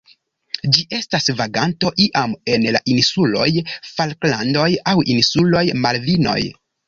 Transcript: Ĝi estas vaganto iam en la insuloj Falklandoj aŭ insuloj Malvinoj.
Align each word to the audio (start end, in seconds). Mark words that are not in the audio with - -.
Ĝi 0.75 0.83
estas 0.99 1.27
vaganto 1.41 1.91
iam 2.05 2.33
en 2.55 2.65
la 2.77 2.81
insuloj 2.95 3.49
Falklandoj 3.91 4.67
aŭ 4.95 4.99
insuloj 5.17 5.65
Malvinoj. 5.85 6.39